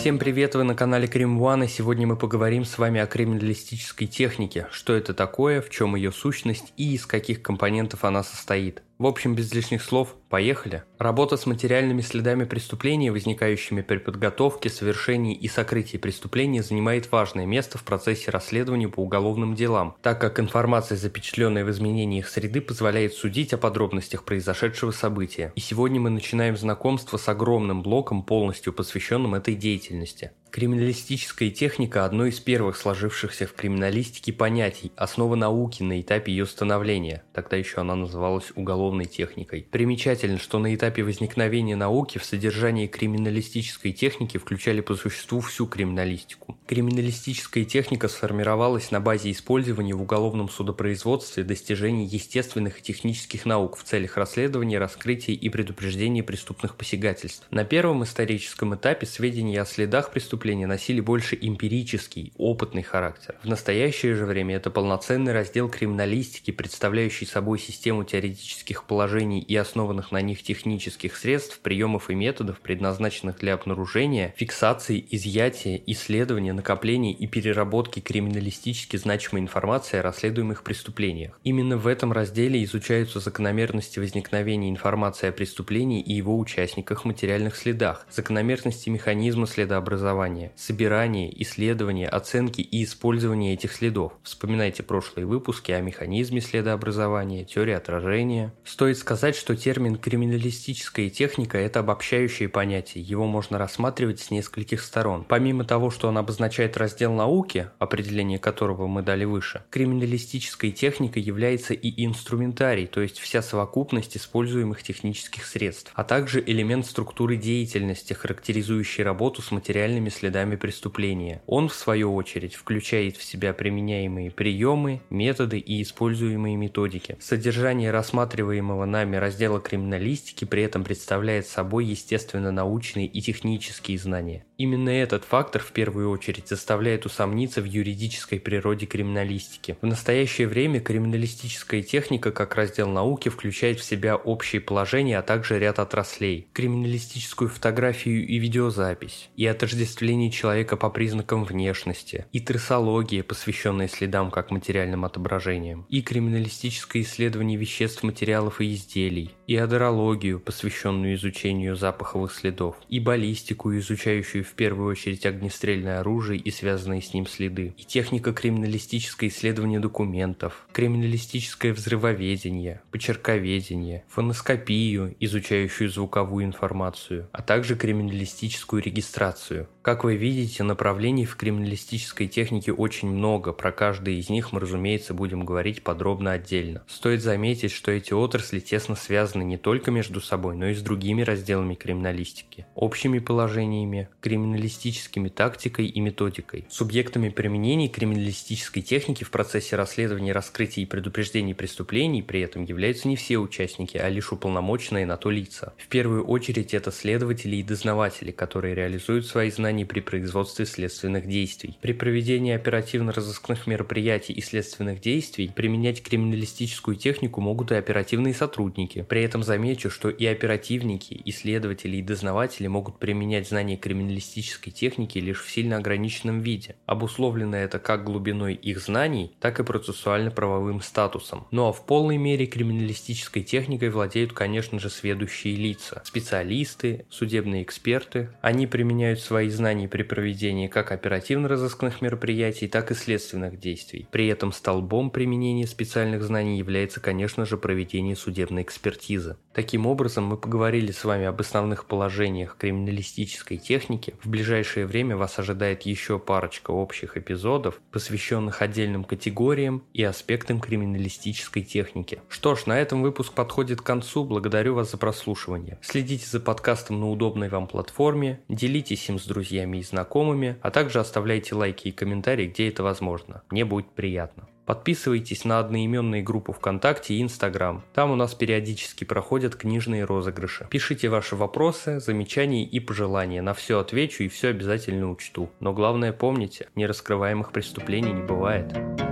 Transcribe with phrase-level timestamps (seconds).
[0.00, 4.06] Всем привет, вы на канале Крим One, и сегодня мы поговорим с вами о криминалистической
[4.06, 8.82] технике, что это такое, в чем ее сущность и из каких компонентов она состоит.
[9.00, 10.82] В общем, без лишних слов, поехали.
[10.98, 17.78] Работа с материальными следами преступления, возникающими при подготовке, совершении и сокрытии преступления, занимает важное место
[17.78, 23.54] в процессе расследования по уголовным делам, так как информация, запечатленная в изменениях среды, позволяет судить
[23.54, 25.50] о подробностях произошедшего события.
[25.54, 30.32] И сегодня мы начинаем знакомство с огромным блоком, полностью посвященным этой деятельности.
[30.50, 37.22] Криминалистическая техника– одно из первых сложившихся в криминалистике понятий, основа науки на этапе ее становления,
[37.32, 39.68] тогда еще она называлась уголовной техникой.
[39.70, 46.58] Примечательно, что на этапе возникновения науки в содержании криминалистической техники включали по существу всю криминалистику.
[46.66, 53.84] Криминалистическая техника сформировалась на базе использования в уголовном судопроизводстве достижений естественных и технических наук в
[53.84, 57.46] целях расследования, раскрытия и предупреждения преступных посягательств.
[57.52, 63.36] На первом историческом этапе сведения о следах преступления преступления носили больше эмпирический, опытный характер.
[63.42, 70.12] В настоящее же время это полноценный раздел криминалистики, представляющий собой систему теоретических положений и основанных
[70.12, 77.26] на них технических средств, приемов и методов, предназначенных для обнаружения, фиксации, изъятия, исследования, накопления и
[77.26, 81.38] переработки криминалистически значимой информации о расследуемых преступлениях.
[81.44, 88.06] Именно в этом разделе изучаются закономерности возникновения информации о преступлении и его участниках материальных следах,
[88.10, 94.12] закономерности механизма следообразования, формирования, собирания, исследования, оценки и использования этих следов.
[94.22, 98.52] Вспоминайте прошлые выпуски о механизме следообразования, теории отражения.
[98.64, 105.24] Стоит сказать, что термин «криминалистическая техника»– это обобщающее понятие, его можно рассматривать с нескольких сторон.
[105.28, 111.74] Помимо того, что он обозначает раздел науки, определение которого мы дали выше, криминалистической техникой является
[111.74, 119.04] и инструментарий, то есть вся совокупность используемых технических средств, а также элемент структуры деятельности, характеризующий
[119.04, 121.42] работу с материальными следами преступления.
[121.46, 127.16] Он, в свою очередь, включает в себя применяемые приемы, методы и используемые методики.
[127.20, 134.44] Содержание рассматриваемого нами раздела криминалистики при этом представляет собой естественно-научные и технические знания.
[134.58, 139.78] Именно этот фактор в первую очередь заставляет усомниться в юридической природе криминалистики.
[139.80, 145.58] В настоящее время криминалистическая техника как раздел науки включает в себя общие положения, а также
[145.58, 153.88] ряд отраслей, криминалистическую фотографию и видеозапись, и отождествление человека по признакам внешности, и трассология, посвященная
[153.88, 161.76] следам как материальным отображениям, и криминалистическое исследование веществ, материалов и изделий, и адерологию, посвященную изучению
[161.76, 167.74] запаховых следов, и баллистику, изучающую в первую очередь огнестрельное оружие и связанные с ним следы,
[167.76, 178.82] и техника криминалистическое исследование документов, криминалистическое взрывоведение, почерковедение, фоноскопию, изучающую звуковую информацию, а также криминалистическую
[178.82, 179.68] регистрацию.
[179.82, 185.14] Как вы видите, направлений в криминалистической технике очень много, про каждое из них мы, разумеется,
[185.14, 186.82] будем говорить подробно отдельно.
[186.86, 191.22] Стоит заметить, что эти отрасли тесно связаны не только между собой, но и с другими
[191.22, 196.66] разделами криминалистики, общими положениями, криминалистическими тактикой и методикой.
[196.68, 203.16] Субъектами применений криминалистической техники в процессе расследования, раскрытия и предупреждения преступлений при этом являются не
[203.16, 205.72] все участники, а лишь уполномоченные на то лица.
[205.78, 211.78] В первую очередь это следователи и дознаватели, которые реализуют свои знания при производстве следственных действий.
[211.80, 219.06] При проведении оперативно-розыскных мероприятий и следственных действий применять криминалистическую технику могут и оперативные сотрудники.
[219.08, 225.18] При этом замечу, что и оперативники, и следователи, и дознаватели могут применять знания криминалистической техники
[225.18, 226.76] лишь в сильно ограниченном виде.
[226.86, 231.46] Обусловлено это как глубиной их знаний, так и процессуально-правовым статусом.
[231.50, 238.30] Ну а в полной мере криминалистической техникой владеют, конечно же, сведущие лица, специалисты, судебные эксперты.
[238.40, 244.06] Они применяют свои знания при проведении как оперативно-розыскных мероприятий, так и следственных действий.
[244.10, 249.36] При этом столбом применения специальных знаний является, конечно же, проведение судебной экспертизы.
[249.52, 255.38] Таким образом, мы поговорили с вами об основных положениях криминалистической техники, в ближайшее время вас
[255.38, 262.20] ожидает еще парочка общих эпизодов, посвященных отдельным категориям и аспектам криминалистической техники.
[262.28, 264.24] Что ж, на этом выпуск подходит к концу.
[264.24, 265.78] Благодарю вас за прослушивание.
[265.82, 271.00] Следите за подкастом на удобной вам платформе, делитесь им с друзьями и знакомыми, а также
[271.00, 273.42] оставляйте лайки и комментарии, где это возможно.
[273.50, 274.46] Мне будет приятно.
[274.64, 277.82] Подписывайтесь на одноименные группы ВКонтакте и Инстаграм.
[277.92, 280.68] Там у нас периодически проходят книжные розыгрыши.
[280.70, 283.42] Пишите ваши вопросы, замечания и пожелания.
[283.42, 285.50] На все отвечу и все обязательно учту.
[285.58, 289.09] Но главное помните, нераскрываемых преступлений не бывает.